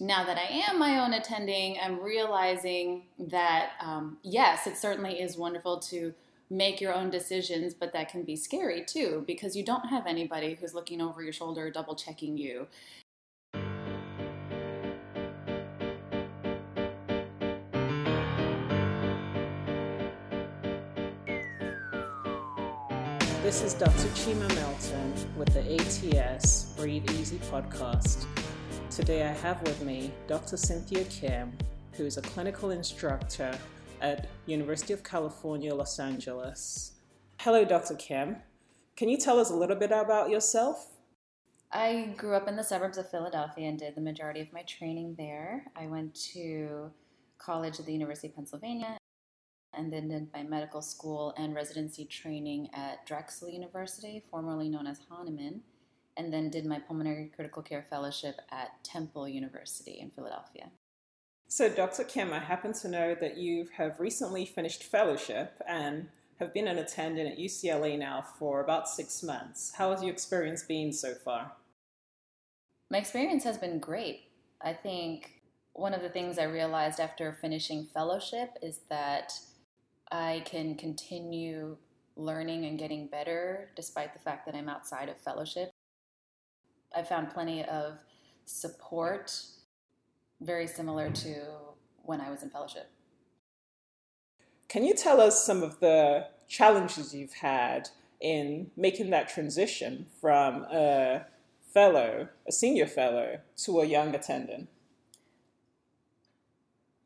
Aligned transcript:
now 0.00 0.24
that 0.24 0.38
I 0.38 0.62
am 0.68 0.78
my 0.78 1.00
own 1.00 1.12
attending, 1.12 1.76
I'm 1.82 2.00
realizing 2.00 3.02
that 3.18 3.70
um, 3.80 4.18
yes, 4.22 4.66
it 4.66 4.76
certainly 4.76 5.20
is 5.20 5.36
wonderful 5.36 5.80
to 5.80 6.14
make 6.50 6.80
your 6.80 6.94
own 6.94 7.10
decisions, 7.10 7.74
but 7.74 7.92
that 7.92 8.08
can 8.08 8.22
be 8.22 8.36
scary 8.36 8.84
too 8.84 9.24
because 9.26 9.56
you 9.56 9.64
don't 9.64 9.86
have 9.88 10.06
anybody 10.06 10.56
who's 10.58 10.72
looking 10.72 11.00
over 11.00 11.22
your 11.22 11.32
shoulder, 11.32 11.70
double 11.70 11.96
checking 11.96 12.38
you. 12.38 12.68
This 23.42 23.62
is 23.62 23.72
Dr. 23.74 24.08
Chima 24.14 24.54
Melton 24.54 25.14
with 25.36 25.48
the 25.54 25.74
ATS 25.74 26.64
Breathe 26.76 27.10
Easy 27.12 27.38
podcast. 27.50 28.26
Today 28.90 29.22
I 29.22 29.32
have 29.32 29.60
with 29.62 29.82
me 29.82 30.12
Dr. 30.26 30.56
Cynthia 30.56 31.04
Kim, 31.04 31.52
who 31.92 32.06
is 32.06 32.16
a 32.16 32.22
clinical 32.22 32.70
instructor 32.70 33.56
at 34.00 34.26
University 34.46 34.94
of 34.94 35.04
California, 35.04 35.74
Los 35.74 36.00
Angeles. 36.00 36.92
Hello, 37.38 37.66
Dr. 37.66 37.94
Kim. 37.96 38.36
Can 38.96 39.10
you 39.10 39.18
tell 39.18 39.38
us 39.38 39.50
a 39.50 39.54
little 39.54 39.76
bit 39.76 39.92
about 39.92 40.30
yourself? 40.30 40.88
I 41.70 42.14
grew 42.16 42.34
up 42.34 42.48
in 42.48 42.56
the 42.56 42.64
suburbs 42.64 42.96
of 42.96 43.10
Philadelphia 43.10 43.68
and 43.68 43.78
did 43.78 43.94
the 43.94 44.00
majority 44.00 44.40
of 44.40 44.52
my 44.54 44.62
training 44.62 45.16
there. 45.18 45.66
I 45.76 45.86
went 45.86 46.14
to 46.32 46.90
college 47.36 47.78
at 47.78 47.84
the 47.84 47.92
University 47.92 48.28
of 48.28 48.36
Pennsylvania 48.36 48.96
and 49.74 49.92
then 49.92 50.08
did 50.08 50.28
my 50.32 50.42
medical 50.42 50.80
school 50.80 51.34
and 51.36 51.54
residency 51.54 52.06
training 52.06 52.70
at 52.72 53.04
Drexel 53.06 53.50
University, 53.50 54.24
formerly 54.30 54.70
known 54.70 54.86
as 54.86 54.98
Hahnemann 55.10 55.60
and 56.18 56.32
then 56.32 56.50
did 56.50 56.66
my 56.66 56.80
pulmonary 56.80 57.30
critical 57.34 57.62
care 57.62 57.86
fellowship 57.88 58.40
at 58.50 58.84
Temple 58.84 59.28
University 59.28 60.00
in 60.00 60.10
Philadelphia. 60.10 60.70
So, 61.46 61.70
Dr. 61.70 62.04
Kim, 62.04 62.32
I 62.32 62.40
happen 62.40 62.74
to 62.74 62.88
know 62.88 63.16
that 63.18 63.38
you 63.38 63.68
have 63.76 63.98
recently 63.98 64.44
finished 64.44 64.82
fellowship 64.82 65.62
and 65.66 66.08
have 66.38 66.52
been 66.52 66.68
an 66.68 66.78
attendant 66.78 67.32
at 67.32 67.38
UCLA 67.38 67.98
now 67.98 68.22
for 68.38 68.60
about 68.60 68.88
six 68.88 69.22
months. 69.22 69.72
How 69.74 69.92
has 69.92 70.02
your 70.02 70.12
experience 70.12 70.62
been 70.62 70.92
so 70.92 71.14
far? 71.14 71.52
My 72.90 72.98
experience 72.98 73.44
has 73.44 73.56
been 73.56 73.78
great. 73.78 74.24
I 74.60 74.72
think 74.72 75.42
one 75.72 75.94
of 75.94 76.02
the 76.02 76.08
things 76.08 76.38
I 76.38 76.44
realized 76.44 77.00
after 77.00 77.38
finishing 77.40 77.86
fellowship 77.94 78.50
is 78.60 78.80
that 78.90 79.32
I 80.10 80.42
can 80.44 80.74
continue 80.74 81.76
learning 82.16 82.64
and 82.64 82.78
getting 82.78 83.06
better 83.06 83.70
despite 83.76 84.12
the 84.12 84.18
fact 84.18 84.44
that 84.46 84.54
I'm 84.54 84.68
outside 84.68 85.08
of 85.08 85.16
fellowship. 85.18 85.70
I 86.98 87.04
found 87.04 87.30
plenty 87.30 87.64
of 87.64 87.98
support, 88.44 89.40
very 90.40 90.66
similar 90.66 91.10
to 91.10 91.44
when 92.02 92.20
I 92.20 92.28
was 92.28 92.42
in 92.42 92.50
fellowship. 92.50 92.90
Can 94.68 94.84
you 94.84 94.94
tell 94.94 95.20
us 95.20 95.44
some 95.44 95.62
of 95.62 95.78
the 95.78 96.26
challenges 96.48 97.14
you've 97.14 97.34
had 97.34 97.88
in 98.20 98.72
making 98.76 99.10
that 99.10 99.28
transition 99.28 100.06
from 100.20 100.64
a 100.64 101.24
fellow, 101.72 102.28
a 102.48 102.52
senior 102.52 102.86
fellow, 102.86 103.38
to 103.58 103.80
a 103.80 103.86
young 103.86 104.12
attendant? 104.14 104.68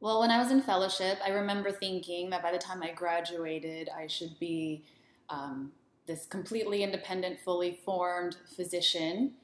Well, 0.01 0.21
when 0.21 0.31
I 0.31 0.39
was 0.39 0.51
in 0.51 0.63
fellowship, 0.63 1.19
I 1.25 1.31
remember 1.31 1.71
thinking 1.71 2.31
that 2.31 2.43
by 2.43 2.51
the 2.51 2.59
time 2.59 2.83
I 2.83 2.93
graduated, 2.93 3.91
I 3.95 4.07
should 4.07 4.39
be 4.41 4.85
um, 5.29 5.71
this 6.07 6.25
completely 6.25 6.83
independent, 6.83 7.41
fully 7.45 7.79
formed 7.85 8.37
physician 8.57 9.35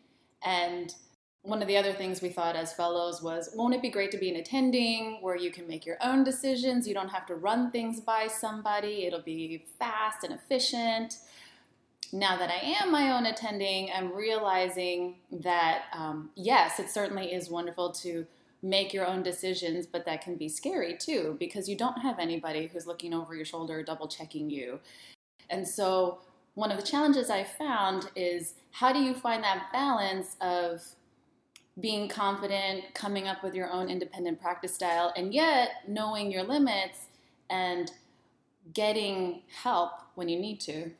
and 0.44 0.94
one 1.42 1.62
of 1.62 1.68
the 1.68 1.76
other 1.76 1.92
things 1.92 2.20
we 2.20 2.28
thought 2.28 2.56
as 2.56 2.72
fellows 2.72 3.22
was 3.22 3.50
won't 3.54 3.74
it 3.74 3.80
be 3.80 3.88
great 3.88 4.10
to 4.10 4.18
be 4.18 4.28
an 4.28 4.36
attending 4.36 5.18
where 5.22 5.36
you 5.36 5.50
can 5.50 5.66
make 5.66 5.86
your 5.86 5.96
own 6.02 6.24
decisions? 6.24 6.86
You 6.86 6.94
don't 6.94 7.08
have 7.08 7.26
to 7.26 7.34
run 7.34 7.70
things 7.70 8.00
by 8.00 8.26
somebody, 8.26 9.06
it'll 9.06 9.22
be 9.22 9.64
fast 9.78 10.24
and 10.24 10.32
efficient. 10.32 11.16
Now 12.12 12.38
that 12.38 12.50
I 12.50 12.80
am 12.80 12.90
my 12.90 13.12
own 13.12 13.26
attending, 13.26 13.90
I'm 13.94 14.14
realizing 14.14 15.16
that 15.30 15.84
um, 15.92 16.30
yes, 16.34 16.78
it 16.78 16.90
certainly 16.90 17.32
is 17.34 17.50
wonderful 17.50 17.92
to 17.92 18.26
make 18.62 18.92
your 18.92 19.06
own 19.06 19.22
decisions, 19.22 19.86
but 19.86 20.04
that 20.06 20.22
can 20.22 20.36
be 20.36 20.48
scary 20.48 20.96
too 20.96 21.36
because 21.38 21.68
you 21.68 21.76
don't 21.76 21.98
have 21.98 22.18
anybody 22.18 22.66
who's 22.66 22.86
looking 22.86 23.14
over 23.14 23.34
your 23.34 23.44
shoulder, 23.44 23.82
double 23.82 24.08
checking 24.08 24.50
you. 24.50 24.80
And 25.50 25.66
so 25.66 26.20
one 26.58 26.72
of 26.72 26.76
the 26.76 26.84
challenges 26.84 27.30
I 27.30 27.44
found 27.44 28.10
is 28.16 28.54
how 28.72 28.92
do 28.92 28.98
you 28.98 29.14
find 29.14 29.44
that 29.44 29.68
balance 29.72 30.34
of 30.40 30.82
being 31.80 32.08
confident, 32.08 32.82
coming 32.94 33.28
up 33.28 33.44
with 33.44 33.54
your 33.54 33.70
own 33.70 33.88
independent 33.88 34.40
practice 34.40 34.74
style, 34.74 35.12
and 35.16 35.32
yet 35.32 35.68
knowing 35.86 36.32
your 36.32 36.42
limits 36.42 37.06
and 37.48 37.92
getting 38.74 39.42
help 39.62 39.92
when 40.16 40.28
you 40.28 40.36
need 40.36 40.58
to? 40.62 40.90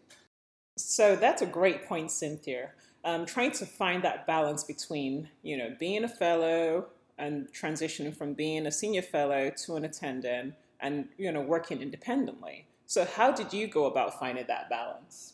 So 0.77 1.17
that's 1.17 1.43
a 1.43 1.47
great 1.47 1.89
point, 1.89 2.13
Cynthia. 2.13 2.71
Um, 3.03 3.27
trying 3.27 3.51
to 3.53 3.67
find 3.67 4.05
that 4.05 4.29
balance 4.29 4.63
between, 4.63 5.29
you 5.43 5.57
know, 5.57 5.75
being 5.77 6.05
a 6.05 6.09
fellow 6.09 6.87
and 7.19 7.49
transitioning 7.53 8.17
from 8.17 8.35
being 8.35 8.65
a 8.69 8.71
senior 8.71 9.03
fellow 9.03 9.51
to 9.65 9.75
an 9.75 9.85
attendant 9.85 10.55
and, 10.79 11.09
you 11.17 11.33
know, 11.33 11.41
working 11.41 11.83
independently. 11.83 12.69
So 12.87 13.05
how 13.05 13.33
did 13.33 13.53
you 13.53 13.67
go 13.67 13.87
about 13.87 14.21
finding 14.21 14.47
that 14.47 14.71
balance? 14.71 15.33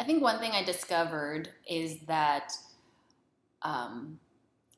I 0.00 0.04
think 0.04 0.22
one 0.22 0.38
thing 0.38 0.52
I 0.52 0.64
discovered 0.64 1.48
is 1.68 2.00
that 2.06 2.52
um, 3.62 4.18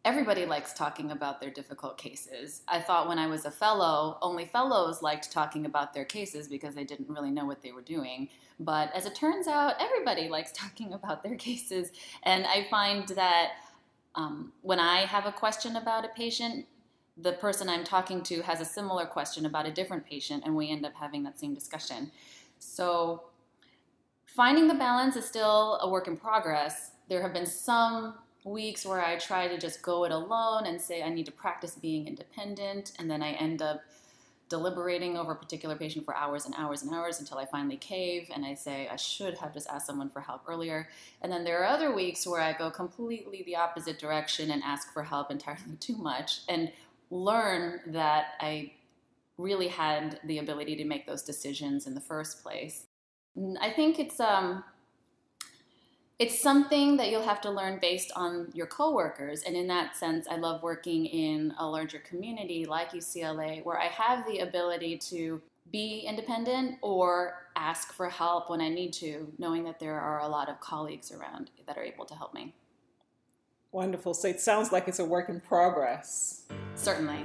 everybody 0.05 0.45
likes 0.45 0.75
talking 0.75 1.11
about 1.11 1.41
their 1.41 1.51
difficult 1.51 1.97
cases. 1.97 2.63
I 2.69 2.81
thought 2.81 3.09
when 3.09 3.19
I 3.19 3.27
was 3.27 3.47
a 3.47 3.51
fellow, 3.51 4.19
only 4.21 4.45
fellows 4.45 5.03
liked 5.03 5.33
talking 5.33 5.65
about 5.65 5.95
their 5.95 6.05
cases 6.05 6.47
because 6.47 6.75
they 6.75 6.85
didn't 6.85 7.09
really 7.09 7.31
know 7.31 7.47
what 7.47 7.63
they 7.63 7.73
were 7.73 7.83
doing. 7.83 8.29
But 8.61 8.95
as 8.95 9.07
it 9.07 9.15
turns 9.15 9.49
out, 9.49 9.75
everybody 9.81 10.29
likes 10.37 10.53
talking 10.53 10.93
about 10.93 11.23
their 11.23 11.37
cases. 11.37 11.91
And 12.25 12.47
I 12.47 12.67
find 12.71 13.09
that 13.09 13.53
um, 14.15 14.53
when 14.63 14.79
I 14.79 15.07
have 15.07 15.27
a 15.27 15.33
question 15.33 15.77
about 15.77 16.05
a 16.05 16.09
patient, 16.09 16.67
the 17.17 17.33
person 17.33 17.69
I'm 17.69 17.85
talking 17.85 18.23
to 18.25 18.43
has 18.43 18.61
a 18.61 18.65
similar 18.65 19.07
question 19.07 19.47
about 19.47 19.67
a 19.67 19.71
different 19.71 20.05
patient, 20.05 20.43
and 20.45 20.55
we 20.55 20.71
end 20.71 20.85
up 20.85 20.95
having 20.95 21.23
that 21.23 21.39
same 21.39 21.55
discussion. 21.55 22.11
So 22.59 23.25
Finding 24.35 24.67
the 24.67 24.75
balance 24.75 25.15
is 25.15 25.25
still 25.25 25.79
a 25.81 25.89
work 25.89 26.09
in 26.09 26.17
progress. 26.17 26.91
There 27.09 27.23
have 27.23 27.33
been 27.33 27.47
some 27.47 28.15
weeks 28.45 28.85
where 28.85 29.01
I 29.01 29.17
try 29.17 29.47
to 29.47 29.57
just 29.57 29.81
go 29.81 30.05
it 30.05 30.11
alone 30.11 30.67
and 30.67 30.81
say 30.81 31.05
I 31.05 31.09
need 31.09 31.27
to 31.27 31.33
practice 31.33 31.77
being 31.77 32.09
independent, 32.09 32.95
and 32.99 33.09
then 33.09 33.23
I 33.23 33.35
end 33.35 33.63
up 33.63 33.83
deliberating 34.49 35.17
over 35.17 35.33
a 35.33 35.37
particular 35.37 35.77
patient 35.77 36.05
for 36.05 36.17
hours 36.17 36.47
and 36.47 36.55
hours 36.59 36.83
and 36.83 36.93
hours 36.93 37.21
until 37.21 37.39
I 37.39 37.47
finally 37.47 37.77
cave 37.77 38.29
and 38.35 38.45
I 38.45 38.55
say 38.55 38.89
I 38.91 38.97
should 38.97 39.39
have 39.39 39.55
just 39.55 39.69
asked 39.69 39.87
someone 39.87 40.11
for 40.11 40.21
help 40.21 40.43
earlier. 40.49 40.89
And 41.23 41.31
then 41.31 41.45
there 41.45 41.63
are 41.63 41.67
other 41.67 41.95
weeks 41.95 42.27
where 42.27 42.41
I 42.41 42.53
go 42.53 42.73
completely 42.73 43.45
the 43.47 43.57
opposite 43.57 44.01
direction 44.01 44.51
and 44.51 44.63
ask 44.65 44.93
for 44.93 45.05
help 45.05 45.31
entirely 45.31 45.77
too 45.81 45.97
much 45.97 46.41
and 46.49 46.73
learn 47.09 47.81
that 47.87 48.33
I 48.41 48.73
really 49.39 49.69
had 49.69 50.19
the 50.25 50.39
ability 50.39 50.75
to 50.77 50.85
make 50.85 51.07
those 51.07 51.23
decisions 51.23 51.87
in 51.87 51.95
the 51.95 52.01
first 52.01 52.43
place. 52.43 52.87
I 53.61 53.71
think 53.71 53.99
it's 53.99 54.21
um, 54.21 54.65
it's 56.19 56.41
something 56.41 56.97
that 56.99 57.11
you'll 57.11 57.25
have 57.25 57.41
to 57.41 57.51
learn 57.51 57.79
based 57.81 58.13
on 58.15 58.51
your 58.55 58.67
coworkers. 58.67 59.43
And 59.43 59.57
in 59.57 59.67
that 59.67 59.97
sense, 59.97 60.27
I 60.31 60.37
love 60.37 60.63
working 60.63 61.07
in 61.07 61.53
a 61.59 61.67
larger 61.67 61.99
community 61.99 62.67
like 62.67 62.93
UCLA, 62.93 63.65
where 63.65 63.81
I 63.81 63.87
have 63.87 64.27
the 64.27 64.39
ability 64.39 64.99
to 65.11 65.43
be 65.73 66.05
independent 66.07 66.79
or 66.83 67.49
ask 67.57 67.93
for 67.93 68.09
help 68.09 68.49
when 68.49 68.61
I 68.61 68.69
need 68.69 68.93
to, 68.95 69.33
knowing 69.39 69.65
that 69.65 69.81
there 69.81 69.99
are 69.99 70.21
a 70.21 70.29
lot 70.29 70.49
of 70.49 70.61
colleagues 70.61 71.11
around 71.11 71.51
that 71.67 71.77
are 71.77 71.83
able 71.83 72.05
to 72.05 72.15
help 72.15 72.33
me. 72.33 72.55
Wonderful. 73.73 74.15
So 74.15 74.29
it 74.29 74.41
sounds 74.41 74.71
like 74.71 74.87
it's 74.87 75.01
a 75.01 75.05
work 75.05 75.29
in 75.29 75.41
progress. 75.41 76.43
Certainly. 76.77 77.25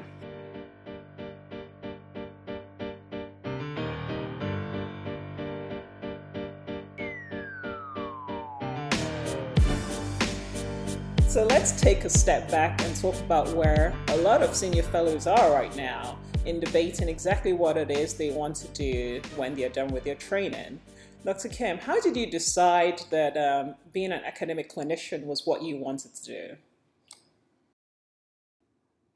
So 11.29 11.45
let's 11.45 11.79
take 11.79 12.05
a 12.05 12.09
step 12.09 12.49
back 12.49 12.81
and 12.81 12.99
talk 12.99 13.13
about 13.19 13.53
where 13.53 13.93
a 14.07 14.17
lot 14.17 14.41
of 14.41 14.55
senior 14.55 14.81
fellows 14.81 15.27
are 15.27 15.53
right 15.53 15.73
now 15.75 16.17
in 16.47 16.59
debating 16.59 17.07
exactly 17.07 17.53
what 17.53 17.77
it 17.77 17.91
is 17.91 18.15
they 18.15 18.31
want 18.31 18.55
to 18.55 18.67
do 18.69 19.21
when 19.35 19.53
they're 19.53 19.69
done 19.69 19.89
with 19.89 20.05
their 20.05 20.15
training. 20.15 20.79
Dr. 21.23 21.49
Kim, 21.49 21.77
how 21.77 22.01
did 22.01 22.17
you 22.17 22.25
decide 22.31 23.03
that 23.11 23.37
um, 23.37 23.75
being 23.93 24.11
an 24.11 24.23
academic 24.25 24.73
clinician 24.73 25.25
was 25.25 25.45
what 25.45 25.61
you 25.61 25.77
wanted 25.77 26.15
to 26.15 26.25
do? 26.25 26.55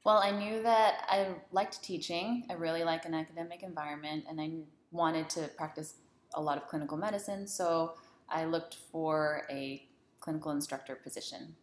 Well, 0.04 0.18
I 0.18 0.30
knew 0.30 0.62
that 0.62 1.06
I 1.08 1.34
liked 1.50 1.82
teaching. 1.82 2.46
I 2.48 2.52
really 2.52 2.84
like 2.84 3.06
an 3.06 3.14
academic 3.14 3.64
environment, 3.64 4.26
and 4.30 4.40
I 4.40 4.52
wanted 4.92 5.28
to 5.30 5.50
practice 5.56 5.94
a 6.34 6.40
lot 6.40 6.58
of 6.58 6.68
clinical 6.68 6.96
medicine, 6.96 7.48
so 7.48 7.94
I 8.28 8.44
looked 8.44 8.76
for 8.92 9.48
a 9.50 9.84
clinical 10.20 10.52
instructor 10.52 10.94
position. 10.94 11.56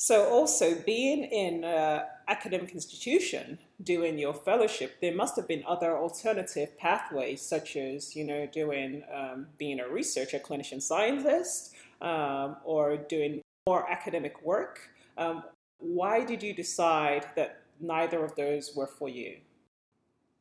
So, 0.00 0.28
also 0.28 0.76
being 0.86 1.24
in 1.24 1.64
an 1.64 2.02
academic 2.28 2.70
institution 2.70 3.58
doing 3.82 4.16
your 4.16 4.32
fellowship, 4.32 5.00
there 5.00 5.12
must 5.12 5.34
have 5.34 5.48
been 5.48 5.64
other 5.66 5.98
alternative 5.98 6.78
pathways, 6.78 7.42
such 7.42 7.74
as 7.74 8.14
you 8.14 8.22
know 8.22 8.46
doing 8.46 9.02
um, 9.12 9.48
being 9.58 9.80
a 9.80 9.88
researcher, 9.88 10.38
clinician 10.38 10.80
scientist, 10.80 11.74
um, 12.00 12.58
or 12.62 12.96
doing 12.96 13.42
more 13.66 13.90
academic 13.90 14.40
work. 14.44 14.88
Um, 15.16 15.42
why 15.78 16.24
did 16.24 16.44
you 16.44 16.54
decide 16.54 17.26
that 17.34 17.62
neither 17.80 18.24
of 18.24 18.36
those 18.36 18.76
were 18.76 18.86
for 18.86 19.08
you? 19.08 19.38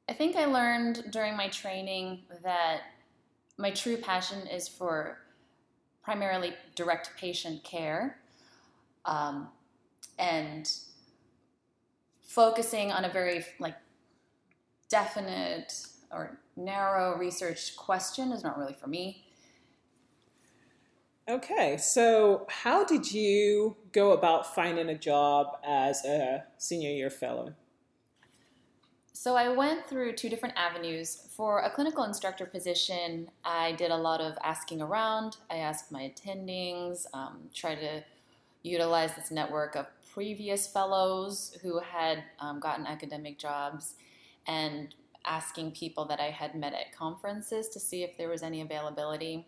I 0.07 0.13
think 0.13 0.35
I 0.35 0.45
learned 0.45 1.05
during 1.09 1.35
my 1.35 1.47
training 1.47 2.21
that 2.43 2.81
my 3.57 3.71
true 3.71 3.97
passion 3.97 4.45
is 4.45 4.67
for 4.67 5.17
primarily 6.03 6.53
direct 6.75 7.17
patient 7.17 7.63
care 7.63 8.19
um, 9.07 9.47
and 10.19 10.69
focusing 12.21 12.91
on 12.91 13.05
a 13.05 13.09
very 13.09 13.43
like 13.59 13.75
definite 14.89 15.73
or 16.11 16.39
narrow 16.55 17.17
research 17.17 17.75
question 17.75 18.31
is 18.31 18.43
not 18.43 18.57
really 18.57 18.73
for 18.73 18.87
me. 18.87 19.23
Okay, 21.29 21.75
so 21.75 22.47
how 22.47 22.85
did 22.85 23.11
you 23.11 23.75
go 23.91 24.11
about 24.11 24.55
finding 24.55 24.87
a 24.87 24.97
job 24.97 25.57
as 25.65 26.05
a 26.05 26.45
senior 26.57 26.91
year 26.91 27.09
fellow? 27.09 27.53
So 29.11 29.35
I 29.35 29.49
went 29.49 29.85
through 29.87 30.13
two 30.13 30.29
different 30.29 30.55
avenues. 30.55 31.27
For 31.35 31.63
a 31.63 31.69
clinical 31.69 32.05
instructor 32.05 32.45
position, 32.45 33.29
I 33.43 33.73
did 33.73 33.91
a 33.91 33.97
lot 33.97 34.21
of 34.21 34.37
asking 34.41 34.81
around. 34.81 35.37
I 35.49 35.57
asked 35.57 35.91
my 35.91 36.09
attendings, 36.09 37.07
um, 37.13 37.49
tried 37.53 37.79
to 37.81 38.03
utilize 38.67 39.15
this 39.15 39.31
network 39.31 39.75
of 39.75 39.87
previous 40.13 40.67
fellows 40.67 41.57
who 41.61 41.79
had 41.79 42.23
um, 42.39 42.59
gotten 42.59 42.85
academic 42.85 43.37
jobs, 43.37 43.95
and 44.47 44.95
asking 45.25 45.71
people 45.71 46.05
that 46.05 46.19
I 46.19 46.31
had 46.31 46.55
met 46.55 46.73
at 46.73 46.95
conferences 46.95 47.69
to 47.69 47.79
see 47.79 48.03
if 48.03 48.17
there 48.17 48.29
was 48.29 48.43
any 48.43 48.61
availability. 48.61 49.45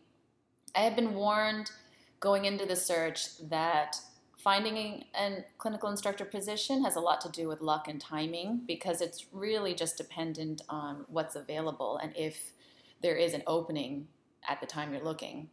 I 0.75 0.79
had 0.81 0.95
been 0.95 1.15
warned 1.15 1.71
going 2.19 2.45
into 2.45 2.65
the 2.65 2.75
search 2.75 3.37
that 3.49 3.95
finding 4.37 5.05
a 5.15 5.45
clinical 5.57 5.89
instructor 5.89 6.25
position 6.25 6.83
has 6.83 6.95
a 6.95 6.99
lot 6.99 7.21
to 7.21 7.29
do 7.29 7.47
with 7.47 7.61
luck 7.61 7.87
and 7.87 7.99
timing 7.99 8.61
because 8.67 9.01
it's 9.01 9.25
really 9.31 9.73
just 9.73 9.97
dependent 9.97 10.61
on 10.69 11.05
what's 11.07 11.35
available 11.35 11.97
and 11.97 12.15
if 12.15 12.51
there 13.01 13.15
is 13.15 13.33
an 13.33 13.43
opening 13.47 14.07
at 14.47 14.59
the 14.61 14.67
time 14.67 14.93
you're 14.93 15.03
looking. 15.03 15.49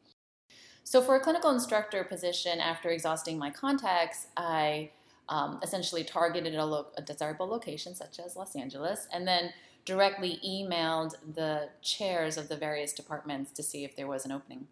So, 0.86 1.02
for 1.02 1.16
a 1.16 1.20
clinical 1.20 1.50
instructor 1.50 2.04
position, 2.04 2.60
after 2.60 2.90
exhausting 2.90 3.38
my 3.38 3.50
contacts, 3.50 4.28
I 4.36 4.92
um, 5.28 5.58
essentially 5.60 6.04
targeted 6.04 6.54
a, 6.54 6.64
lo- 6.64 6.86
a 6.96 7.02
desirable 7.02 7.48
location 7.48 7.92
such 7.96 8.20
as 8.20 8.36
Los 8.36 8.54
Angeles 8.54 9.08
and 9.12 9.26
then 9.26 9.52
directly 9.84 10.38
emailed 10.46 11.16
the 11.34 11.70
chairs 11.82 12.36
of 12.36 12.48
the 12.48 12.56
various 12.56 12.92
departments 12.92 13.50
to 13.50 13.64
see 13.64 13.82
if 13.82 13.96
there 13.96 14.06
was 14.06 14.24
an 14.24 14.30
opening. 14.30 14.68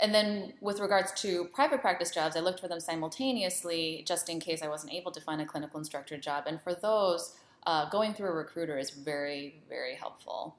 And 0.00 0.14
then 0.14 0.52
with 0.60 0.80
regards 0.80 1.12
to 1.22 1.46
private 1.46 1.80
practice 1.80 2.10
jobs, 2.10 2.36
I 2.36 2.40
looked 2.40 2.60
for 2.60 2.68
them 2.68 2.80
simultaneously 2.80 4.04
just 4.06 4.28
in 4.28 4.38
case 4.38 4.60
I 4.60 4.68
wasn't 4.68 4.92
able 4.92 5.12
to 5.12 5.20
find 5.22 5.40
a 5.40 5.46
clinical 5.46 5.78
instructor 5.78 6.18
job. 6.18 6.44
And 6.46 6.60
for 6.60 6.74
those, 6.74 7.36
uh, 7.66 7.88
going 7.88 8.12
through 8.12 8.28
a 8.28 8.34
recruiter 8.34 8.76
is 8.76 8.90
very, 8.90 9.62
very 9.66 9.94
helpful. 9.94 10.56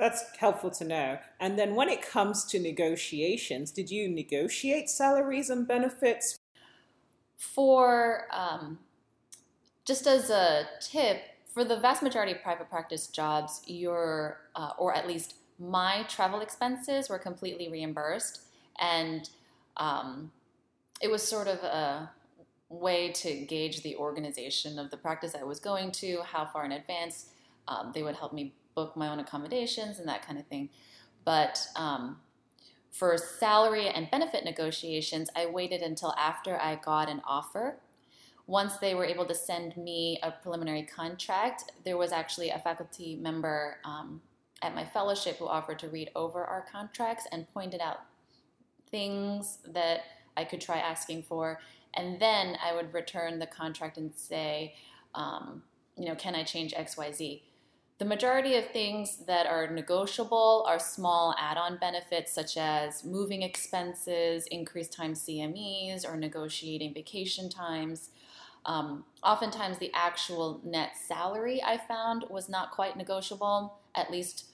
That's 0.00 0.24
helpful 0.38 0.70
to 0.70 0.84
know. 0.84 1.18
And 1.38 1.58
then 1.58 1.74
when 1.74 1.90
it 1.90 2.00
comes 2.00 2.46
to 2.46 2.58
negotiations, 2.58 3.70
did 3.70 3.90
you 3.90 4.08
negotiate 4.08 4.88
salaries 4.88 5.50
and 5.50 5.68
benefits? 5.68 6.38
For 7.36 8.24
um, 8.32 8.78
just 9.84 10.06
as 10.06 10.30
a 10.30 10.66
tip, 10.80 11.20
for 11.52 11.64
the 11.64 11.78
vast 11.78 12.02
majority 12.02 12.32
of 12.32 12.40
private 12.42 12.70
practice 12.70 13.08
jobs, 13.08 13.60
you're, 13.66 14.40
uh, 14.56 14.70
or 14.78 14.96
at 14.96 15.06
least 15.06 15.34
my 15.58 16.04
travel 16.08 16.40
expenses 16.40 17.10
were 17.10 17.18
completely 17.18 17.68
reimbursed, 17.68 18.40
and 18.80 19.28
um, 19.76 20.32
it 21.02 21.10
was 21.10 21.22
sort 21.22 21.46
of 21.46 21.58
a 21.58 22.10
way 22.70 23.12
to 23.12 23.44
gauge 23.44 23.82
the 23.82 23.96
organization 23.96 24.78
of 24.78 24.90
the 24.90 24.96
practice 24.96 25.34
I 25.38 25.44
was 25.44 25.60
going 25.60 25.90
to, 25.92 26.22
how 26.22 26.46
far 26.46 26.64
in 26.64 26.72
advance 26.72 27.26
um, 27.68 27.92
they 27.94 28.02
would 28.02 28.16
help 28.16 28.32
me 28.32 28.54
book 28.80 28.96
my 28.96 29.08
own 29.08 29.20
accommodations 29.20 29.98
and 29.98 30.08
that 30.08 30.26
kind 30.26 30.38
of 30.38 30.46
thing. 30.46 30.70
But 31.24 31.66
um, 31.76 32.16
for 32.90 33.16
salary 33.18 33.88
and 33.88 34.10
benefit 34.10 34.42
negotiations, 34.44 35.28
I 35.36 35.46
waited 35.46 35.82
until 35.82 36.14
after 36.18 36.58
I 36.58 36.76
got 36.76 37.10
an 37.10 37.20
offer. 37.26 37.76
Once 38.46 38.78
they 38.78 38.94
were 38.94 39.04
able 39.04 39.26
to 39.26 39.34
send 39.34 39.76
me 39.76 40.18
a 40.22 40.30
preliminary 40.30 40.82
contract, 40.82 41.72
there 41.84 41.98
was 41.98 42.10
actually 42.10 42.48
a 42.48 42.58
faculty 42.58 43.16
member 43.16 43.76
um, 43.84 44.20
at 44.62 44.74
my 44.74 44.84
fellowship 44.84 45.36
who 45.36 45.46
offered 45.46 45.78
to 45.78 45.88
read 45.88 46.10
over 46.16 46.42
our 46.44 46.64
contracts 46.72 47.26
and 47.32 47.46
pointed 47.52 47.80
out 47.80 47.98
things 48.90 49.58
that 49.68 50.00
I 50.36 50.44
could 50.44 50.60
try 50.60 50.78
asking 50.78 51.24
for. 51.24 51.60
And 51.94 52.18
then 52.18 52.56
I 52.64 52.74
would 52.74 52.94
return 52.94 53.38
the 53.38 53.46
contract 53.46 53.98
and 53.98 54.10
say, 54.14 54.74
um, 55.14 55.62
you 55.98 56.06
know, 56.06 56.14
can 56.14 56.34
I 56.34 56.44
change 56.44 56.72
XYZ? 56.72 57.42
The 58.00 58.06
majority 58.06 58.54
of 58.54 58.66
things 58.70 59.18
that 59.26 59.46
are 59.46 59.66
negotiable 59.66 60.64
are 60.66 60.78
small 60.78 61.34
add 61.38 61.58
on 61.58 61.76
benefits 61.76 62.32
such 62.32 62.56
as 62.56 63.04
moving 63.04 63.42
expenses, 63.42 64.46
increased 64.46 64.94
time 64.94 65.12
CMEs, 65.12 66.08
or 66.08 66.16
negotiating 66.16 66.94
vacation 66.94 67.50
times. 67.50 68.08
Um, 68.64 69.04
oftentimes, 69.22 69.76
the 69.76 69.92
actual 69.94 70.62
net 70.64 70.92
salary 70.96 71.62
I 71.62 71.76
found 71.76 72.24
was 72.30 72.48
not 72.48 72.70
quite 72.70 72.96
negotiable, 72.96 73.80
at 73.94 74.10
least 74.10 74.46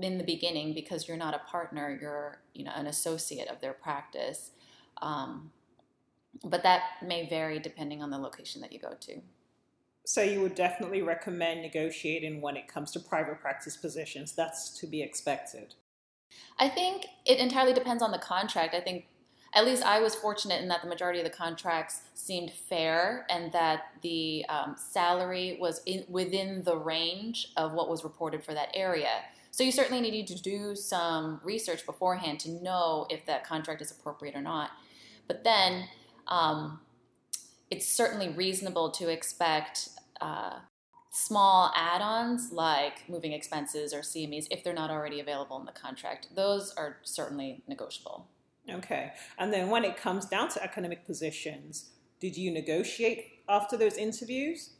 in 0.00 0.18
the 0.18 0.24
beginning 0.24 0.74
because 0.74 1.06
you're 1.06 1.16
not 1.16 1.34
a 1.34 1.50
partner 1.50 1.98
you're 2.00 2.40
you 2.54 2.64
know 2.64 2.72
an 2.74 2.86
associate 2.86 3.46
of 3.48 3.60
their 3.60 3.74
practice 3.74 4.52
um, 5.02 5.52
but 6.44 6.62
that 6.62 6.82
may 7.04 7.28
vary 7.28 7.58
depending 7.58 8.02
on 8.02 8.10
the 8.10 8.16
location 8.16 8.62
that 8.62 8.72
you 8.72 8.78
go 8.78 8.94
to 8.98 9.20
so 10.04 10.22
you 10.22 10.40
would 10.40 10.54
definitely 10.54 11.02
recommend 11.02 11.62
negotiating 11.62 12.40
when 12.40 12.56
it 12.56 12.68
comes 12.68 12.90
to 12.90 13.00
private 13.00 13.40
practice 13.40 13.76
positions 13.76 14.32
that's 14.34 14.70
to 14.78 14.86
be 14.86 15.02
expected 15.02 15.74
i 16.58 16.68
think 16.68 17.06
it 17.26 17.38
entirely 17.38 17.72
depends 17.72 18.02
on 18.02 18.10
the 18.10 18.18
contract 18.18 18.74
i 18.74 18.80
think 18.80 19.06
at 19.54 19.66
least 19.66 19.82
I 19.82 20.00
was 20.00 20.14
fortunate 20.14 20.62
in 20.62 20.68
that 20.68 20.80
the 20.82 20.88
majority 20.88 21.18
of 21.18 21.24
the 21.24 21.30
contracts 21.30 22.02
seemed 22.14 22.50
fair 22.50 23.26
and 23.28 23.52
that 23.52 23.82
the 24.02 24.46
um, 24.48 24.76
salary 24.78 25.58
was 25.60 25.82
in, 25.84 26.04
within 26.08 26.62
the 26.64 26.76
range 26.76 27.48
of 27.56 27.72
what 27.72 27.90
was 27.90 28.02
reported 28.02 28.42
for 28.42 28.54
that 28.54 28.70
area. 28.72 29.10
So 29.50 29.62
you 29.62 29.72
certainly 29.72 30.00
need 30.00 30.26
to 30.28 30.40
do 30.40 30.74
some 30.74 31.38
research 31.44 31.84
beforehand 31.84 32.40
to 32.40 32.50
know 32.62 33.06
if 33.10 33.26
that 33.26 33.46
contract 33.46 33.82
is 33.82 33.90
appropriate 33.90 34.34
or 34.34 34.40
not. 34.40 34.70
But 35.28 35.44
then 35.44 35.86
um, 36.28 36.80
it's 37.72 37.88
certainly 37.88 38.28
reasonable 38.28 38.90
to 38.90 39.08
expect 39.08 39.88
uh, 40.20 40.58
small 41.10 41.72
add-ons 41.74 42.52
like 42.52 43.08
moving 43.08 43.32
expenses 43.32 43.94
or 43.94 44.00
CMEs 44.00 44.46
if 44.50 44.62
they're 44.62 44.74
not 44.74 44.90
already 44.90 45.20
available 45.20 45.58
in 45.58 45.64
the 45.64 45.72
contract. 45.72 46.28
Those 46.36 46.74
are 46.76 46.98
certainly 47.02 47.62
negotiable. 47.66 48.28
Okay. 48.70 49.12
And 49.38 49.50
then 49.50 49.70
when 49.70 49.86
it 49.86 49.96
comes 49.96 50.26
down 50.26 50.50
to 50.50 50.62
academic 50.62 51.06
positions, 51.06 51.92
did 52.20 52.36
you 52.36 52.50
negotiate 52.50 53.40
after 53.48 53.78
those 53.78 53.96
interviews? 53.96 54.74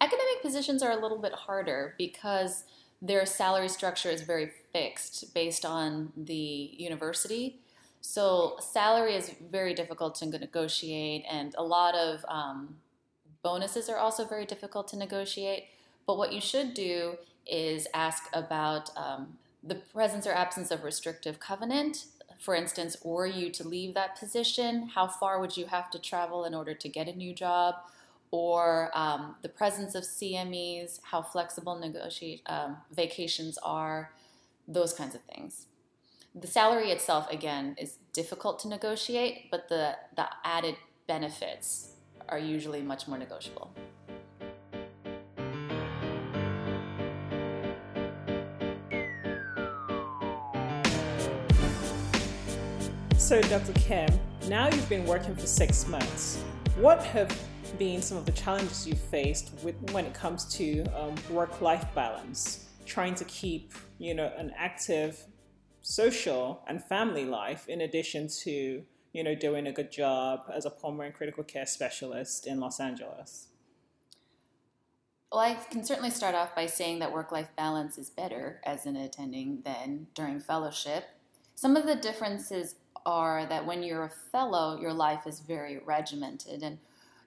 Academic 0.00 0.40
positions 0.40 0.82
are 0.82 0.92
a 0.92 1.02
little 1.02 1.20
bit 1.20 1.34
harder 1.34 1.94
because 1.98 2.64
their 3.02 3.26
salary 3.26 3.68
structure 3.68 4.08
is 4.08 4.22
very 4.22 4.50
fixed 4.72 5.34
based 5.34 5.66
on 5.66 6.14
the 6.16 6.70
university. 6.78 7.60
So 8.02 8.56
salary 8.60 9.14
is 9.14 9.32
very 9.50 9.74
difficult 9.74 10.16
to 10.16 10.26
negotiate, 10.26 11.24
and 11.30 11.54
a 11.56 11.62
lot 11.62 11.94
of 11.94 12.24
um, 12.28 12.76
bonuses 13.42 13.88
are 13.88 13.96
also 13.96 14.26
very 14.26 14.44
difficult 14.44 14.88
to 14.88 14.96
negotiate. 14.96 15.66
But 16.06 16.18
what 16.18 16.32
you 16.32 16.40
should 16.40 16.74
do 16.74 17.14
is 17.46 17.86
ask 17.94 18.24
about 18.32 18.90
um, 18.96 19.38
the 19.62 19.76
presence 19.76 20.26
or 20.26 20.32
absence 20.32 20.72
of 20.72 20.82
restrictive 20.82 21.38
covenant. 21.38 22.06
For 22.40 22.56
instance, 22.56 22.96
were 23.04 23.26
you 23.26 23.50
to 23.50 23.66
leave 23.66 23.94
that 23.94 24.18
position, 24.18 24.88
how 24.88 25.06
far 25.06 25.40
would 25.40 25.56
you 25.56 25.66
have 25.66 25.88
to 25.92 25.98
travel 26.00 26.44
in 26.44 26.54
order 26.54 26.74
to 26.74 26.88
get 26.88 27.08
a 27.08 27.16
new 27.16 27.32
job? 27.32 27.76
or 28.32 28.90
um, 28.94 29.36
the 29.42 29.48
presence 29.48 29.94
of 29.94 30.02
CMEs, 30.02 31.00
how 31.04 31.20
flexible 31.20 31.78
negotiate 31.78 32.40
um, 32.46 32.78
vacations 32.90 33.58
are, 33.58 34.10
those 34.66 34.94
kinds 34.94 35.14
of 35.14 35.20
things. 35.22 35.66
The 36.34 36.46
salary 36.46 36.90
itself, 36.90 37.30
again, 37.30 37.76
is 37.78 37.98
difficult 38.14 38.58
to 38.60 38.68
negotiate, 38.68 39.50
but 39.50 39.68
the, 39.68 39.96
the 40.16 40.26
added 40.44 40.76
benefits 41.06 41.96
are 42.26 42.38
usually 42.38 42.80
much 42.80 43.06
more 43.06 43.18
negotiable. 43.18 43.74
So, 53.18 53.42
Dr. 53.42 53.74
Kim, 53.74 54.08
now 54.48 54.68
you've 54.70 54.88
been 54.88 55.04
working 55.04 55.36
for 55.36 55.46
six 55.46 55.86
months 55.86 56.42
what 56.76 57.02
have 57.04 57.38
been 57.78 58.00
some 58.00 58.16
of 58.16 58.24
the 58.24 58.32
challenges 58.32 58.86
you've 58.86 58.98
faced 58.98 59.52
with 59.62 59.74
when 59.92 60.06
it 60.06 60.14
comes 60.14 60.46
to 60.54 60.82
um, 60.94 61.14
work-life 61.28 61.84
balance, 61.94 62.68
trying 62.86 63.14
to 63.16 63.24
keep 63.26 63.74
you 63.98 64.14
know 64.14 64.32
an 64.38 64.50
active 64.56 65.22
social 65.82 66.62
and 66.66 66.82
family 66.82 67.24
life 67.24 67.68
in 67.68 67.80
addition 67.80 68.28
to 68.28 68.82
you 69.12 69.24
know 69.24 69.34
doing 69.34 69.66
a 69.66 69.72
good 69.72 69.90
job 69.90 70.44
as 70.52 70.64
a 70.64 70.70
pulmonary 70.70 71.08
and 71.08 71.16
critical 71.16 71.44
care 71.44 71.66
specialist 71.66 72.46
in 72.46 72.60
Los 72.60 72.80
Angeles? 72.80 73.48
Well, 75.30 75.40
I 75.40 75.54
can 75.54 75.82
certainly 75.82 76.10
start 76.10 76.34
off 76.34 76.54
by 76.54 76.66
saying 76.66 76.98
that 76.98 77.12
work 77.12 77.32
life 77.32 77.48
balance 77.56 77.96
is 77.96 78.10
better 78.10 78.60
as 78.64 78.84
an 78.84 78.96
attending 78.96 79.62
than 79.64 80.06
during 80.14 80.40
fellowship. 80.40 81.04
Some 81.54 81.74
of 81.74 81.86
the 81.86 81.96
differences 81.96 82.74
are 83.06 83.46
that 83.46 83.64
when 83.66 83.82
you're 83.82 84.04
a 84.04 84.10
fellow, 84.30 84.78
your 84.78 84.92
life 84.92 85.26
is 85.26 85.40
very 85.40 85.78
regimented 85.78 86.62
and 86.62 86.78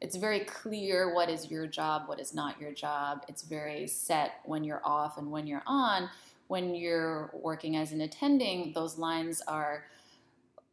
it's 0.02 0.18
very 0.18 0.42
clear 0.42 1.14
what 1.16 1.30
is 1.30 1.50
your 1.50 1.66
job, 1.66 2.04
what 2.08 2.20
is 2.20 2.34
not 2.34 2.60
your 2.62 2.72
job. 2.72 3.26
It's 3.28 3.42
very 3.42 3.88
set 3.88 4.34
when 4.46 4.64
you're 4.64 4.82
off 4.84 5.18
and 5.18 5.32
when 5.32 5.48
you're 5.48 5.64
on. 5.66 6.10
When 6.48 6.76
you're 6.76 7.32
working 7.34 7.76
as 7.76 7.92
an 7.92 8.02
attending, 8.02 8.74
those 8.74 8.98
lines 8.98 9.42
are 9.48 9.86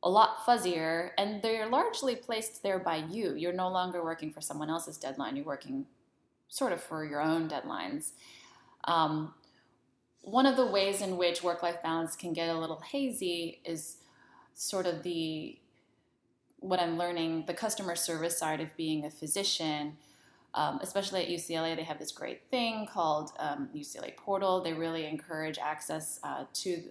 a 0.03 0.11
lot 0.11 0.45
fuzzier 0.45 1.11
and 1.17 1.41
they're 1.43 1.69
largely 1.69 2.17
placed 2.17 2.63
there 2.63 2.79
by 2.79 2.97
you. 2.97 3.35
You're 3.35 3.53
no 3.53 3.69
longer 3.71 4.03
working 4.05 4.33
for 4.33 4.41
someone 4.41 4.69
else's 4.69 4.97
deadline, 4.97 5.37
you're 5.37 5.45
working 5.45 5.87
sort 6.49 6.73
of 6.73 6.83
for 6.83 7.05
your 7.05 7.21
own 7.21 7.49
deadlines. 7.49 8.11
Um, 8.85 9.33
one 10.23 10.47
of 10.47 10.57
the 10.57 10.67
ways 10.67 11.01
in 11.01 11.17
which 11.17 11.43
work 11.43 11.63
life 11.63 11.83
balance 11.83 12.15
can 12.17 12.33
get 12.33 12.49
a 12.49 12.59
little 12.59 12.81
hazy 12.81 13.61
is 13.65 13.97
sort 14.55 14.87
of 14.87 15.03
the 15.03 15.59
what 16.59 16.79
I'm 16.79 16.97
learning, 16.97 17.45
the 17.47 17.55
customer 17.55 17.97
service 17.97 18.39
side 18.39 18.61
of 18.61 18.77
being 18.77 19.05
a 19.05 19.11
physician, 19.11 19.97
um, 20.55 20.81
especially 20.83 21.23
at 21.23 21.29
UCLA, 21.29 21.75
they 21.77 21.83
have 21.83 21.99
this 21.99 22.13
great 22.13 22.43
thing 22.51 22.87
called 22.87 23.33
um, 23.39 23.69
UCLA 23.75 24.17
Portal. 24.17 24.61
They 24.61 24.75
really 24.75 25.07
encourage 25.07 25.59
access 25.59 26.21
uh, 26.23 26.45
to 26.55 26.83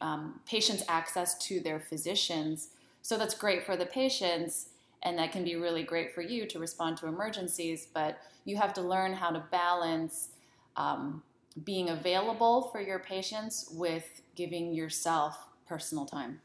um, 0.00 0.40
patients' 0.46 0.82
access 0.88 1.36
to 1.46 1.60
their 1.60 1.78
physicians. 1.78 2.68
So 3.02 3.18
that's 3.18 3.34
great 3.34 3.66
for 3.66 3.76
the 3.76 3.86
patients, 3.86 4.68
and 5.02 5.18
that 5.18 5.32
can 5.32 5.44
be 5.44 5.56
really 5.56 5.82
great 5.82 6.14
for 6.14 6.22
you 6.22 6.46
to 6.46 6.58
respond 6.58 6.96
to 6.98 7.06
emergencies. 7.06 7.86
But 7.92 8.18
you 8.44 8.56
have 8.56 8.72
to 8.74 8.82
learn 8.82 9.12
how 9.12 9.30
to 9.30 9.44
balance 9.50 10.28
um, 10.76 11.22
being 11.64 11.90
available 11.90 12.70
for 12.72 12.80
your 12.80 12.98
patients 12.98 13.68
with 13.72 14.22
giving 14.34 14.72
yourself 14.72 15.36
personal 15.66 16.06
time. 16.06 16.40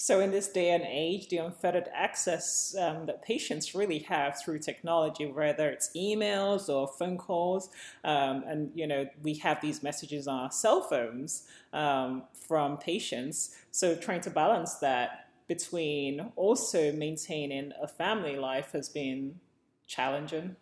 So, 0.00 0.20
in 0.20 0.30
this 0.30 0.46
day 0.48 0.70
and 0.70 0.84
age, 0.86 1.26
the 1.26 1.38
unfettered 1.38 1.88
access 1.92 2.72
um, 2.78 3.06
that 3.06 3.20
patients 3.20 3.74
really 3.74 3.98
have 3.98 4.40
through 4.40 4.60
technology, 4.60 5.26
whether 5.26 5.68
it's 5.70 5.90
emails 5.96 6.68
or 6.68 6.86
phone 6.86 7.18
calls, 7.18 7.68
um, 8.04 8.44
and 8.46 8.70
you 8.76 8.86
know, 8.86 9.08
we 9.24 9.34
have 9.34 9.60
these 9.60 9.82
messages 9.82 10.28
on 10.28 10.38
our 10.38 10.52
cell 10.52 10.82
phones 10.82 11.48
um, 11.72 12.22
from 12.32 12.76
patients. 12.78 13.56
So, 13.72 13.96
trying 13.96 14.20
to 14.20 14.30
balance 14.30 14.76
that 14.76 15.30
between 15.48 16.30
also 16.36 16.92
maintaining 16.92 17.72
a 17.82 17.88
family 17.88 18.36
life 18.36 18.70
has 18.74 18.88
been 18.88 19.40
challenging. 19.88 20.54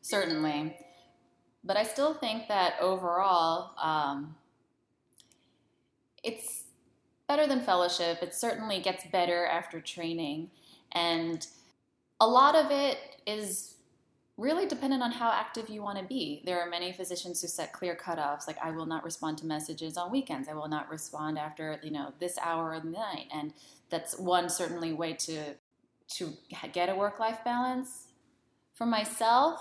Certainly, 0.00 0.76
but 1.64 1.76
I 1.76 1.82
still 1.82 2.14
think 2.14 2.46
that 2.46 2.74
overall, 2.80 3.72
um, 3.82 4.36
it's 6.22 6.66
better 7.30 7.46
than 7.46 7.60
fellowship. 7.60 8.24
It 8.24 8.34
certainly 8.34 8.80
gets 8.80 9.04
better 9.06 9.46
after 9.46 9.80
training. 9.80 10.50
And 10.90 11.46
a 12.18 12.26
lot 12.26 12.56
of 12.56 12.72
it 12.72 12.98
is 13.24 13.76
really 14.36 14.66
dependent 14.66 15.00
on 15.00 15.12
how 15.12 15.30
active 15.30 15.68
you 15.68 15.80
want 15.80 15.96
to 15.96 16.04
be. 16.04 16.42
There 16.44 16.60
are 16.60 16.68
many 16.68 16.92
physicians 16.92 17.40
who 17.40 17.46
set 17.46 17.72
clear 17.72 17.94
cutoffs, 17.94 18.48
like 18.48 18.58
I 18.60 18.72
will 18.72 18.84
not 18.84 19.04
respond 19.04 19.38
to 19.38 19.46
messages 19.46 19.96
on 19.96 20.10
weekends. 20.10 20.48
I 20.48 20.54
will 20.54 20.66
not 20.66 20.90
respond 20.90 21.38
after 21.38 21.78
you 21.84 21.92
know 21.92 22.12
this 22.18 22.36
hour 22.42 22.74
of 22.74 22.82
the 22.82 22.90
night, 22.90 23.26
and 23.32 23.52
that's 23.90 24.18
one 24.18 24.48
certainly 24.48 24.92
way 24.92 25.12
to 25.26 25.54
to 26.16 26.32
get 26.72 26.88
a 26.88 26.96
work-life 26.96 27.44
balance. 27.44 28.08
For 28.74 28.86
myself, 28.86 29.60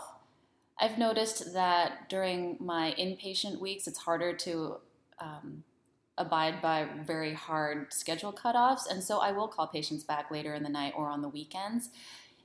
I've 0.79 0.97
noticed 0.97 1.53
that 1.53 2.09
during 2.09 2.57
my 2.59 2.95
inpatient 2.97 3.59
weeks, 3.59 3.85
it's 3.85 3.99
harder 3.99 4.33
to 4.37 4.77
um, 5.19 5.63
abide 6.19 6.61
by 6.61 6.87
very 7.05 7.33
hard 7.33 7.91
schedule 7.91 8.31
cutoffs, 8.31 8.89
and 8.89 9.03
so 9.03 9.19
I 9.19 9.31
will 9.31 9.47
call 9.47 9.67
patients 9.67 10.03
back 10.03 10.29
later 10.29 10.53
in 10.53 10.61
the 10.63 10.69
night 10.69 10.93
or 10.95 11.09
on 11.09 11.21
the 11.21 11.29
weekends. 11.29 11.89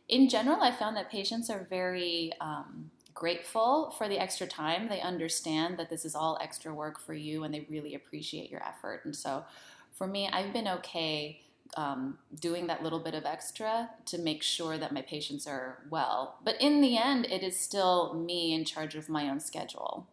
In 0.09 0.28
general, 0.28 0.62
I 0.62 0.71
found 0.71 0.97
that 0.97 1.11
patients 1.11 1.50
are 1.50 1.66
very 1.69 2.33
um, 2.40 2.90
grateful 3.12 3.95
for 3.99 4.09
the 4.09 4.19
extra 4.19 4.47
time. 4.47 4.88
They 4.88 5.00
understand 5.00 5.78
that 5.78 5.90
this 5.90 6.04
is 6.04 6.14
all 6.14 6.38
extra 6.40 6.75
work 6.75 7.00
for 7.00 7.14
you, 7.14 7.45
and 7.45 7.52
they 7.52 7.66
really 7.69 7.95
appreciate 7.95 8.50
your 8.50 8.62
effort. 8.66 9.02
And 9.04 9.14
so, 9.14 9.45
for 9.93 10.07
me, 10.07 10.28
I've 10.33 10.52
been 10.52 10.69
okay 10.69 11.40
um, 11.76 12.19
doing 12.40 12.66
that 12.66 12.83
little 12.83 13.00
bit 13.00 13.14
of 13.14 13.25
extra 13.25 13.90
to 14.07 14.19
make 14.19 14.43
sure 14.43 14.78
that 14.78 14.93
my 14.93 15.02
patients 15.02 15.47
are 15.47 15.78
well. 15.90 16.38
But 16.45 16.61
in 16.61 16.81
the 16.81 16.97
end, 16.97 17.26
it 17.26 17.43
is 17.43 17.59
still 17.59 18.14
me 18.14 18.54
in 18.54 18.64
charge 18.64 18.95
of 18.95 19.09
my 19.09 19.28
own 19.28 19.40
schedule. 19.40 20.07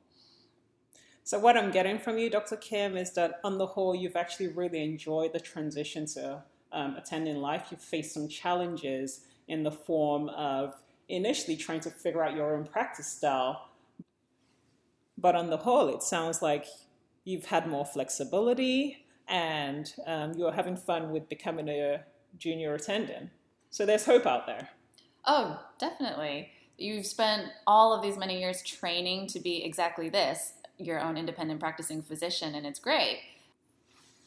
So, 1.31 1.39
what 1.39 1.55
I'm 1.55 1.71
getting 1.71 1.97
from 1.97 2.17
you, 2.17 2.29
Dr. 2.29 2.57
Kim, 2.57 2.97
is 2.97 3.13
that 3.13 3.39
on 3.45 3.57
the 3.57 3.65
whole, 3.65 3.95
you've 3.95 4.17
actually 4.17 4.49
really 4.49 4.83
enjoyed 4.83 5.31
the 5.31 5.39
transition 5.39 6.05
to 6.07 6.43
um, 6.73 6.97
attending 6.97 7.37
life. 7.37 7.67
You've 7.71 7.81
faced 7.81 8.13
some 8.13 8.27
challenges 8.27 9.21
in 9.47 9.63
the 9.63 9.71
form 9.71 10.27
of 10.27 10.75
initially 11.07 11.55
trying 11.55 11.79
to 11.79 11.89
figure 11.89 12.21
out 12.21 12.35
your 12.35 12.57
own 12.57 12.65
practice 12.65 13.07
style. 13.07 13.69
But 15.17 15.37
on 15.37 15.49
the 15.49 15.55
whole, 15.55 15.87
it 15.87 16.03
sounds 16.03 16.41
like 16.41 16.65
you've 17.23 17.45
had 17.45 17.65
more 17.65 17.85
flexibility 17.85 19.05
and 19.29 19.89
um, 20.07 20.33
you're 20.33 20.51
having 20.51 20.75
fun 20.75 21.11
with 21.11 21.29
becoming 21.29 21.69
a 21.69 22.03
junior 22.39 22.73
attendant. 22.73 23.29
So, 23.69 23.85
there's 23.85 24.03
hope 24.03 24.25
out 24.25 24.47
there. 24.47 24.67
Oh, 25.25 25.61
definitely. 25.79 26.49
You've 26.77 27.05
spent 27.05 27.47
all 27.65 27.93
of 27.93 28.01
these 28.01 28.17
many 28.17 28.41
years 28.41 28.61
training 28.63 29.27
to 29.27 29.39
be 29.39 29.63
exactly 29.63 30.09
this 30.09 30.55
your 30.85 30.99
own 30.99 31.17
independent 31.17 31.59
practicing 31.59 32.01
physician, 32.01 32.55
and 32.55 32.65
it's 32.65 32.79
great. 32.79 33.19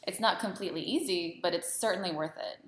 It's 0.07 0.19
not 0.19 0.39
completely 0.39 0.81
easy, 0.81 1.39
but 1.41 1.53
it's 1.53 1.71
certainly 1.71 2.11
worth 2.11 2.37
it. 2.37 2.65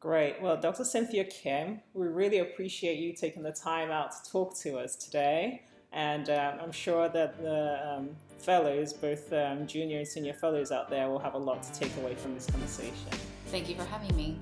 Great. 0.00 0.40
Well, 0.40 0.56
Dr. 0.56 0.84
Cynthia 0.84 1.24
Kim, 1.24 1.80
we 1.92 2.06
really 2.06 2.38
appreciate 2.38 2.98
you 2.98 3.12
taking 3.12 3.42
the 3.42 3.52
time 3.52 3.90
out 3.90 4.12
to 4.12 4.30
talk 4.30 4.56
to 4.58 4.78
us 4.78 4.94
today. 4.94 5.62
And 5.92 6.30
um, 6.30 6.58
I'm 6.62 6.72
sure 6.72 7.08
that 7.08 7.42
the 7.42 7.96
um, 7.96 8.10
fellows, 8.38 8.92
both 8.92 9.32
um, 9.32 9.66
junior 9.66 9.98
and 9.98 10.06
senior 10.06 10.34
fellows 10.34 10.70
out 10.70 10.88
there, 10.88 11.08
will 11.08 11.18
have 11.18 11.34
a 11.34 11.38
lot 11.38 11.62
to 11.64 11.72
take 11.72 11.96
away 11.96 12.14
from 12.14 12.34
this 12.34 12.46
conversation. 12.46 13.08
Thank 13.46 13.68
you 13.68 13.74
for 13.74 13.84
having 13.84 14.14
me. 14.14 14.36